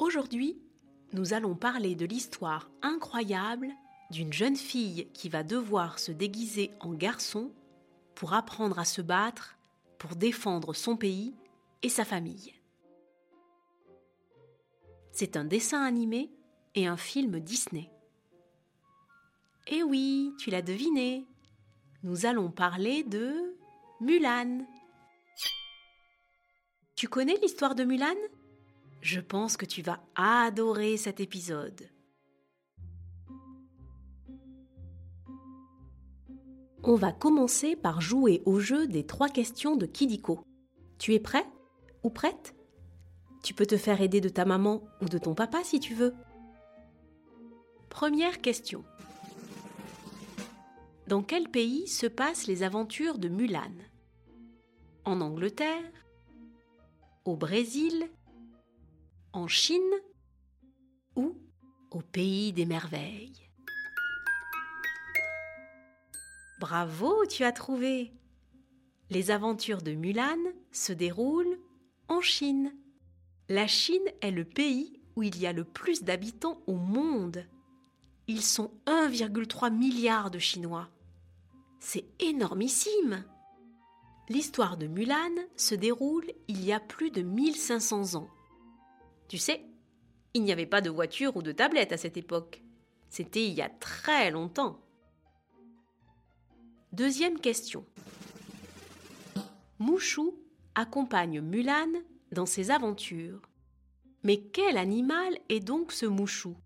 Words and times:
Aujourd'hui, 0.00 0.58
nous 1.12 1.34
allons 1.34 1.54
parler 1.54 1.94
de 1.94 2.06
l'histoire 2.06 2.70
incroyable 2.80 3.68
d'une 4.10 4.32
jeune 4.32 4.56
fille 4.56 5.06
qui 5.12 5.28
va 5.28 5.42
devoir 5.42 5.98
se 5.98 6.10
déguiser 6.10 6.70
en 6.80 6.94
garçon 6.94 7.52
pour 8.14 8.32
apprendre 8.32 8.78
à 8.78 8.86
se 8.86 9.02
battre, 9.02 9.58
pour 9.98 10.16
défendre 10.16 10.72
son 10.72 10.96
pays 10.96 11.34
et 11.82 11.90
sa 11.90 12.06
famille. 12.06 12.54
C'est 15.12 15.36
un 15.36 15.44
dessin 15.44 15.82
animé 15.82 16.30
et 16.74 16.86
un 16.86 16.96
film 16.96 17.38
Disney. 17.38 17.90
Eh 19.66 19.82
oui, 19.82 20.32
tu 20.38 20.48
l'as 20.48 20.62
deviné. 20.62 21.26
Nous 22.04 22.24
allons 22.24 22.50
parler 22.50 23.02
de 23.02 23.54
Mulan. 24.00 24.66
Tu 26.96 27.06
connais 27.06 27.36
l'histoire 27.42 27.74
de 27.74 27.84
Mulan? 27.84 28.16
Je 29.00 29.20
pense 29.20 29.56
que 29.56 29.64
tu 29.64 29.80
vas 29.82 30.00
adorer 30.14 30.96
cet 30.96 31.20
épisode. 31.20 31.88
On 36.82 36.94
va 36.94 37.12
commencer 37.12 37.76
par 37.76 38.00
jouer 38.00 38.42
au 38.44 38.58
jeu 38.58 38.86
des 38.86 39.04
trois 39.04 39.28
questions 39.28 39.76
de 39.76 39.86
Kidiko. 39.86 40.40
Tu 40.98 41.14
es 41.14 41.20
prêt 41.20 41.46
ou 42.02 42.10
prête? 42.10 42.54
Tu 43.42 43.54
peux 43.54 43.66
te 43.66 43.76
faire 43.78 44.02
aider 44.02 44.20
de 44.20 44.28
ta 44.28 44.44
maman 44.44 44.82
ou 45.00 45.06
de 45.06 45.18
ton 45.18 45.34
papa 45.34 45.64
si 45.64 45.80
tu 45.80 45.94
veux. 45.94 46.14
Première 47.88 48.40
question. 48.40 48.84
Dans 51.06 51.22
quel 51.22 51.48
pays 51.48 51.88
se 51.88 52.06
passent 52.06 52.46
les 52.46 52.62
aventures 52.62 53.18
de 53.18 53.28
Mulan? 53.28 53.72
En 55.04 55.20
Angleterre 55.22 55.90
Au 57.24 57.36
Brésil 57.36 58.08
En 59.32 59.46
Chine 59.46 59.80
Ou 61.14 61.36
au 61.92 62.00
pays 62.00 62.52
des 62.52 62.66
merveilles 62.66 63.48
Bravo, 66.58 67.24
tu 67.26 67.44
as 67.44 67.52
trouvé 67.52 68.12
Les 69.08 69.30
aventures 69.30 69.82
de 69.82 69.92
Mulan 69.92 70.36
se 70.72 70.92
déroulent 70.92 71.60
en 72.08 72.20
Chine. 72.20 72.74
La 73.48 73.68
Chine 73.68 74.02
est 74.20 74.32
le 74.32 74.44
pays 74.44 75.00
où 75.14 75.22
il 75.22 75.38
y 75.38 75.46
a 75.46 75.52
le 75.52 75.62
plus 75.64 76.02
d'habitants 76.02 76.60
au 76.66 76.74
monde. 76.74 77.46
Ils 78.26 78.42
sont 78.42 78.72
1,3 78.86 79.72
milliard 79.72 80.32
de 80.32 80.40
Chinois. 80.40 80.88
C'est 81.78 82.04
énormissime. 82.18 83.24
L'histoire 84.28 84.76
de 84.76 84.88
Mulan 84.88 85.34
se 85.54 85.76
déroule 85.76 86.32
il 86.48 86.64
y 86.64 86.72
a 86.72 86.80
plus 86.80 87.12
de 87.12 87.22
1500 87.22 88.16
ans. 88.16 88.28
Tu 89.30 89.38
sais, 89.38 89.64
il 90.34 90.42
n'y 90.42 90.50
avait 90.50 90.66
pas 90.66 90.80
de 90.80 90.90
voiture 90.90 91.36
ou 91.36 91.42
de 91.42 91.52
tablette 91.52 91.92
à 91.92 91.96
cette 91.96 92.16
époque. 92.16 92.64
C'était 93.10 93.46
il 93.46 93.52
y 93.52 93.62
a 93.62 93.68
très 93.68 94.32
longtemps. 94.32 94.80
Deuxième 96.90 97.38
question. 97.38 97.86
Mouchou 99.78 100.36
accompagne 100.74 101.40
Mulan 101.40 101.92
dans 102.32 102.44
ses 102.44 102.72
aventures. 102.72 103.40
Mais 104.24 104.38
quel 104.38 104.76
animal 104.76 105.38
est 105.48 105.60
donc 105.60 105.92
ce 105.92 106.06
Mouchou? 106.06 106.56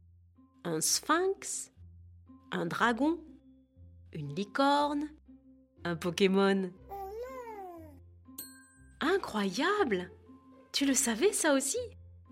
Un 0.64 0.81
sphinx? 0.81 1.70
Un 2.50 2.64
dragon? 2.64 3.20
Une 4.14 4.34
licorne? 4.34 5.10
Un 5.84 5.96
Pokémon? 5.96 6.70
Incroyable 9.00 10.10
Tu 10.72 10.86
le 10.86 10.94
savais 10.94 11.34
ça 11.34 11.52
aussi? 11.52 11.76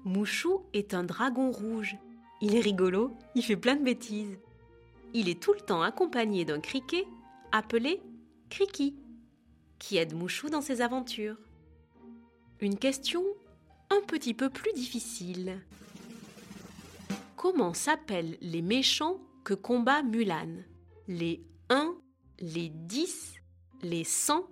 Mouchou 0.05 0.63
est 0.73 0.95
un 0.95 1.05
dragon 1.05 1.51
rouge. 1.51 1.97
Il 2.41 2.57
est 2.57 2.61
rigolo, 2.61 3.17
il 3.35 3.45
fait 3.45 3.57
plein 3.57 3.77
de 3.77 3.85
bêtises. 3.85 4.37
Il 5.15 5.29
est 5.29 5.41
tout 5.41 5.53
le 5.53 5.61
temps 5.61 5.83
accompagné 5.83 6.45
d'un 6.45 6.61
criquet 6.61 7.07
appelé 7.53 8.03
Kriki, 8.51 8.97
qui 9.79 9.99
aide 9.99 10.15
Mouchou 10.15 10.49
dans 10.49 10.61
ses 10.61 10.81
aventures. 10.81 11.37
Une 12.61 12.79
question 12.79 13.23
un 13.91 14.01
petit 14.01 14.35
peu 14.35 14.51
plus 14.51 14.73
difficile. 14.73 15.61
Comment 17.37 17.75
s'appellent 17.75 18.39
les 18.41 18.63
méchants 18.63 19.19
que 19.45 19.55
combat 19.55 20.03
Mulan? 20.03 20.63
Les 21.09 21.45
1, 21.69 21.95
les 22.41 22.71
10, 22.71 23.35
les 23.83 24.05
100, 24.05 24.47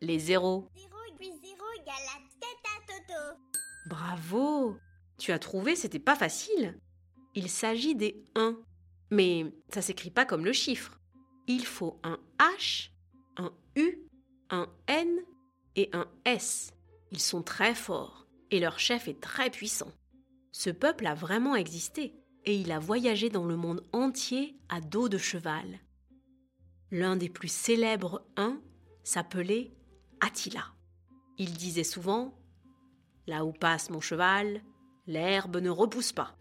les 0.00 0.18
0 0.18 0.68
0 0.74 0.90
plus 1.16 1.26
0 1.26 1.36
égale 1.76 1.94
tête 2.40 2.48
à 2.64 2.80
Toto. 2.86 3.49
Bravo 3.86 4.76
Tu 5.18 5.32
as 5.32 5.38
trouvé, 5.38 5.76
c'était 5.76 5.98
pas 5.98 6.16
facile. 6.16 6.78
Il 7.34 7.48
s'agit 7.48 7.94
des 7.94 8.24
1, 8.34 8.58
mais 9.10 9.52
ça 9.72 9.82
s'écrit 9.82 10.10
pas 10.10 10.24
comme 10.24 10.44
le 10.44 10.52
chiffre 10.52 11.00
il 11.50 11.66
faut 11.66 11.98
un 12.04 12.18
H, 12.38 12.90
un 13.36 13.52
U, 13.74 13.98
un 14.50 14.68
N 14.86 15.18
et 15.74 15.90
un 15.92 16.06
S. 16.24 16.72
Ils 17.10 17.20
sont 17.20 17.42
très 17.42 17.74
forts 17.74 18.28
et 18.52 18.60
leur 18.60 18.78
chef 18.78 19.08
est 19.08 19.20
très 19.20 19.50
puissant. 19.50 19.90
Ce 20.52 20.70
peuple 20.70 21.06
a 21.06 21.14
vraiment 21.14 21.56
existé 21.56 22.14
et 22.44 22.54
il 22.54 22.70
a 22.70 22.78
voyagé 22.78 23.30
dans 23.30 23.46
le 23.46 23.56
monde 23.56 23.82
entier 23.92 24.56
à 24.68 24.80
dos 24.80 25.08
de 25.08 25.18
cheval. 25.18 25.80
L'un 26.92 27.16
des 27.16 27.28
plus 27.28 27.52
célèbres 27.52 28.24
uns 28.36 28.60
s'appelait 29.02 29.72
Attila. 30.20 30.66
Il 31.36 31.54
disait 31.54 31.84
souvent 31.84 32.38
Là 33.26 33.44
où 33.44 33.52
passe 33.52 33.90
mon 33.90 34.00
cheval, 34.00 34.62
l'herbe 35.06 35.56
ne 35.56 35.70
repousse 35.70 36.12
pas. 36.12 36.34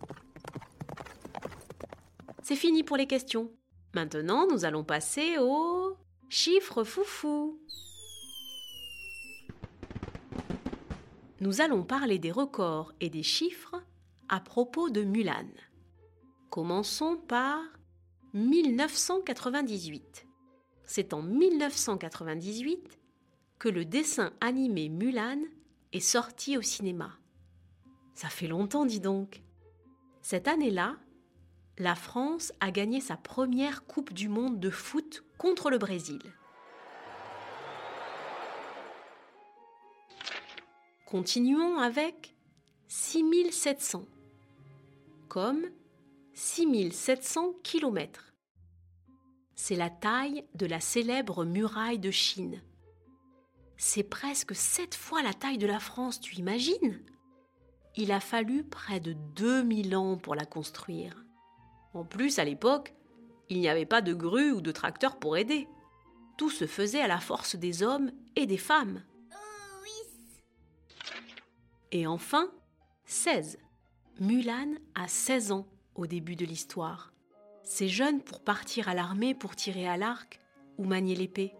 C'est 2.44 2.56
fini 2.56 2.84
pour 2.84 2.98
les 2.98 3.08
questions. 3.08 3.52
Maintenant, 3.94 4.48
nous 4.48 4.66
allons 4.66 4.84
passer 4.84 5.38
au 5.40 5.98
chiffre 6.30 6.84
foufou. 6.84 7.60
Nous 11.42 11.62
allons 11.62 11.84
parler 11.84 12.20
des 12.20 12.32
records 12.32 12.94
et 13.00 13.10
des 13.10 13.24
chiffres 13.24 13.82
à 14.28 14.40
propos 14.40 14.90
de 14.90 15.04
Mulan. 15.04 15.48
Commençons 16.50 17.18
par 17.18 17.62
1998. 18.34 20.28
C'est 20.84 21.14
en 21.14 21.22
1998 21.22 23.00
que 23.58 23.70
le 23.70 23.86
dessin 23.86 24.34
animé 24.42 24.90
Mulan 24.90 25.40
est 25.94 26.00
sorti 26.00 26.58
au 26.58 26.62
cinéma. 26.62 27.18
Ça 28.14 28.30
fait 28.30 28.48
longtemps, 28.48 28.86
dis 28.86 29.00
donc. 29.00 29.42
Cette 30.22 30.48
année-là, 30.48 30.98
la 31.78 31.96
France 31.96 32.52
a 32.60 32.72
gagné 32.72 33.00
sa 33.00 33.16
première 33.16 33.86
Coupe 33.86 34.14
du 34.14 34.28
Monde 34.28 34.60
de 34.60 34.70
foot 34.70 35.24
contre 35.38 35.70
le 35.70 35.78
Brésil. 35.78 36.22
Continuons 41.06 41.80
avec 41.80 42.36
6700, 42.90 44.06
comme 45.28 45.66
6700 46.34 47.54
km. 47.64 48.34
C'est 49.56 49.76
la 49.76 49.90
taille 49.90 50.46
de 50.56 50.66
la 50.66 50.80
célèbre 50.80 51.46
muraille 51.46 52.00
de 52.00 52.12
Chine. 52.12 52.62
C'est 53.82 54.04
presque 54.04 54.54
sept 54.54 54.94
fois 54.94 55.24
la 55.24 55.34
taille 55.34 55.58
de 55.58 55.66
la 55.66 55.80
France, 55.80 56.20
tu 56.20 56.36
imagines? 56.36 57.00
Il 57.96 58.12
a 58.12 58.20
fallu 58.20 58.66
près 58.66 59.00
de 59.00 59.14
2000 59.14 59.96
ans 59.96 60.18
pour 60.18 60.36
la 60.36 60.44
construire. 60.44 61.24
En 61.94 62.04
plus, 62.04 62.40
à 62.40 62.44
l'époque, 62.44 62.94
il 63.48 63.62
n'y 63.62 63.70
avait 63.70 63.86
pas 63.86 64.02
de 64.02 64.14
grue 64.14 64.52
ou 64.52 64.60
de 64.60 64.74
tracteur 64.74 65.18
pour 65.18 65.38
aider. 65.38 65.70
Tout 66.38 66.50
se 66.50 66.68
faisait 66.68 67.00
à 67.00 67.08
la 67.08 67.22
force 67.22 67.56
des 67.56 67.82
hommes 67.82 68.12
et 68.36 68.46
des 68.46 68.58
femmes. 68.58 69.02
Oh 69.32 69.82
oui. 69.82 70.44
Et 71.94 72.06
enfin, 72.06 72.52
16. 73.06 73.60
Mulan 74.20 74.74
a 74.94 75.08
16 75.08 75.54
ans 75.54 75.66
au 75.96 76.06
début 76.06 76.36
de 76.36 76.46
l'histoire. 76.46 77.14
C'est 77.64 77.88
jeune 77.88 78.22
pour 78.22 78.44
partir 78.44 78.90
à 78.90 78.94
l'armée 78.94 79.34
pour 79.34 79.56
tirer 79.56 79.88
à 79.88 79.96
l'arc 79.96 80.42
ou 80.78 80.84
manier 80.84 81.16
l'épée. 81.16 81.54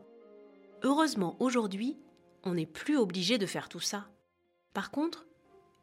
Heureusement, 0.84 1.38
aujourd'hui, 1.40 1.98
on 2.44 2.54
n'est 2.54 2.66
plus 2.66 2.98
obligé 2.98 3.38
de 3.38 3.46
faire 3.46 3.70
tout 3.70 3.80
ça. 3.80 4.10
Par 4.74 4.92
contre, 4.92 5.26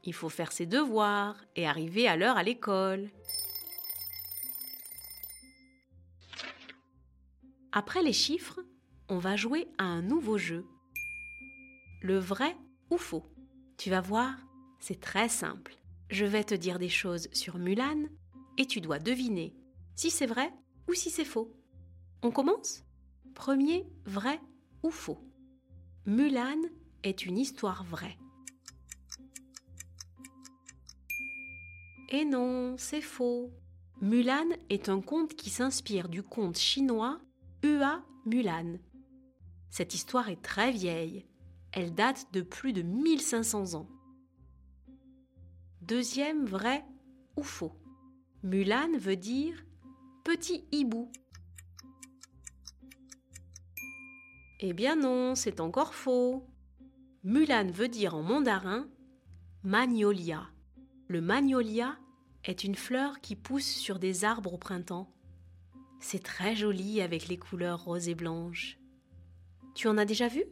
il 0.04 0.14
faut 0.14 0.28
faire 0.28 0.52
ses 0.52 0.66
devoirs 0.66 1.36
et 1.56 1.66
arriver 1.66 2.06
à 2.06 2.16
l'heure 2.16 2.36
à 2.36 2.42
l'école. 2.42 3.10
Après 7.72 8.02
les 8.02 8.12
chiffres, 8.12 8.60
on 9.08 9.18
va 9.18 9.36
jouer 9.36 9.68
à 9.78 9.84
un 9.84 10.02
nouveau 10.02 10.38
jeu. 10.38 10.64
Le 12.00 12.18
vrai 12.18 12.56
ou 12.90 12.96
faux. 12.96 13.24
Tu 13.76 13.90
vas 13.90 14.00
voir, 14.00 14.34
c'est 14.78 15.00
très 15.00 15.28
simple. 15.28 15.76
Je 16.08 16.24
vais 16.24 16.44
te 16.44 16.54
dire 16.54 16.78
des 16.78 16.88
choses 16.88 17.28
sur 17.32 17.58
Mulan 17.58 18.04
et 18.58 18.66
tu 18.66 18.80
dois 18.80 18.98
deviner 18.98 19.54
si 19.94 20.10
c'est 20.10 20.26
vrai 20.26 20.52
ou 20.88 20.94
si 20.94 21.10
c'est 21.10 21.24
faux. 21.24 21.52
On 22.22 22.30
commence? 22.30 22.84
Premier, 23.34 23.86
vrai 24.04 24.40
ou 24.82 24.90
faux. 24.90 25.18
Mulan 26.08 26.62
est 27.02 27.26
une 27.26 27.36
histoire 27.36 27.82
vraie. 27.82 28.16
Et 32.10 32.24
non, 32.24 32.76
c'est 32.78 33.00
faux. 33.00 33.50
Mulan 34.00 34.46
est 34.70 34.88
un 34.88 35.00
conte 35.00 35.34
qui 35.34 35.50
s'inspire 35.50 36.08
du 36.08 36.22
conte 36.22 36.58
chinois 36.58 37.18
Hua 37.64 38.04
Mulan. 38.24 38.78
Cette 39.68 39.94
histoire 39.94 40.28
est 40.28 40.40
très 40.40 40.70
vieille. 40.70 41.26
Elle 41.72 41.92
date 41.92 42.28
de 42.32 42.42
plus 42.42 42.72
de 42.72 42.82
1500 42.82 43.74
ans. 43.74 43.88
Deuxième 45.82 46.44
vrai 46.46 46.84
ou 47.36 47.42
faux. 47.42 47.72
Mulan 48.44 48.96
veut 48.96 49.16
dire 49.16 49.66
petit 50.22 50.68
hibou. 50.70 51.10
Eh 54.60 54.72
bien 54.72 54.96
non, 54.96 55.34
c'est 55.34 55.60
encore 55.60 55.94
faux. 55.94 56.46
Mulan 57.24 57.70
veut 57.70 57.88
dire 57.88 58.14
en 58.14 58.22
mandarin 58.22 58.88
magnolia. 59.62 60.48
Le 61.08 61.20
magnolia 61.20 61.98
est 62.44 62.64
une 62.64 62.74
fleur 62.74 63.20
qui 63.20 63.36
pousse 63.36 63.66
sur 63.66 63.98
des 63.98 64.24
arbres 64.24 64.54
au 64.54 64.58
printemps. 64.58 65.12
C'est 66.00 66.22
très 66.22 66.56
joli 66.56 67.02
avec 67.02 67.28
les 67.28 67.36
couleurs 67.36 67.84
roses 67.84 68.08
et 68.08 68.14
blanches. 68.14 68.78
Tu 69.74 69.88
en 69.88 69.98
as 69.98 70.06
déjà 70.06 70.28
vu? 70.28 70.44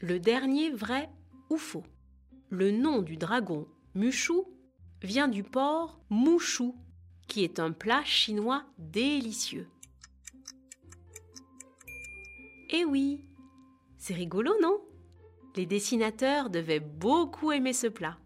Le 0.00 0.18
dernier 0.18 0.70
vrai 0.70 1.10
ou 1.50 1.58
faux? 1.58 1.84
Le 2.48 2.70
nom 2.70 3.02
du 3.02 3.18
dragon 3.18 3.68
Mushu 3.94 4.42
vient 5.02 5.28
du 5.28 5.42
porc 5.42 6.00
Mushu, 6.10 6.72
qui 7.28 7.44
est 7.44 7.58
un 7.58 7.72
plat 7.72 8.02
chinois 8.04 8.64
délicieux. 8.78 9.68
Eh 12.74 12.86
oui, 12.86 13.20
c'est 13.98 14.14
rigolo, 14.14 14.54
non? 14.62 14.80
Les 15.56 15.66
dessinateurs 15.66 16.48
devaient 16.48 16.80
beaucoup 16.80 17.52
aimer 17.52 17.74
ce 17.74 17.86
plat. 17.86 18.16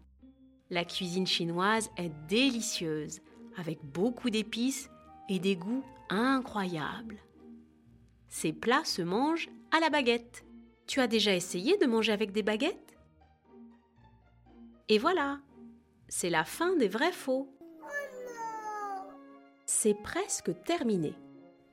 La 0.69 0.85
cuisine 0.85 1.27
chinoise 1.27 1.91
est 1.97 2.11
délicieuse, 2.29 3.19
avec 3.57 3.83
beaucoup 3.83 4.29
d'épices 4.29 4.89
et 5.27 5.39
des 5.39 5.57
goûts 5.57 5.83
incroyables. 6.09 7.17
Ces 8.29 8.53
plats 8.53 8.85
se 8.85 9.01
mangent 9.01 9.49
à 9.71 9.81
la 9.81 9.89
baguette. 9.89 10.45
Tu 10.85 11.01
as 11.01 11.07
déjà 11.07 11.35
essayé 11.35 11.77
de 11.77 11.85
manger 11.85 12.13
avec 12.13 12.31
des 12.31 12.43
baguettes? 12.43 12.97
Et 14.87 14.97
voilà, 14.97 15.41
c'est 16.07 16.29
la 16.29 16.45
fin 16.45 16.77
des 16.77 16.87
vrais 16.87 17.11
faux. 17.11 17.49
C'est 19.65 20.01
presque 20.01 20.51
terminé. 20.63 21.13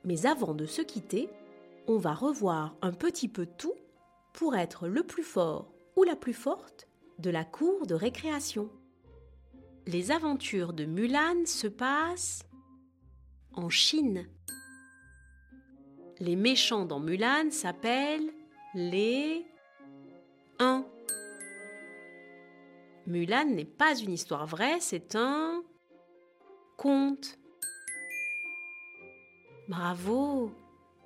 Mais 0.03 0.25
avant 0.25 0.53
de 0.53 0.65
se 0.65 0.81
quitter, 0.81 1.29
on 1.87 1.97
va 1.97 2.13
revoir 2.13 2.75
un 2.81 2.91
petit 2.91 3.27
peu 3.27 3.45
tout 3.45 3.73
pour 4.33 4.55
être 4.55 4.87
le 4.87 5.03
plus 5.03 5.23
fort 5.23 5.73
ou 5.95 6.03
la 6.03 6.15
plus 6.15 6.33
forte 6.33 6.87
de 7.19 7.29
la 7.29 7.45
cour 7.45 7.87
de 7.87 7.95
récréation. 7.95 8.69
Les 9.87 10.11
aventures 10.11 10.73
de 10.73 10.85
Mulan 10.85 11.45
se 11.45 11.67
passent 11.67 12.43
en 13.53 13.69
Chine. 13.69 14.27
Les 16.19 16.35
méchants 16.35 16.85
dans 16.85 16.99
Mulan 16.99 17.51
s'appellent 17.51 18.31
les 18.73 19.45
1. 20.59 20.85
Mulan 23.07 23.45
n'est 23.45 23.63
pas 23.63 23.95
une 23.95 24.11
histoire 24.11 24.47
vraie, 24.47 24.79
c'est 24.79 25.15
un 25.15 25.63
conte. 26.77 27.37
Bravo 29.69 30.51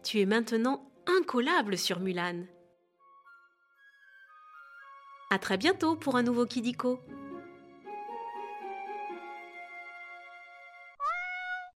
Tu 0.04 0.20
es 0.20 0.26
maintenant 0.26 0.90
incollable 1.08 1.78
sur 1.78 2.00
Mulan. 2.00 2.46
À 5.30 5.38
très 5.38 5.58
bientôt 5.58 5.96
pour 5.96 6.16
un 6.16 6.24
nouveau 6.24 6.46
Kidiko. 6.46 7.00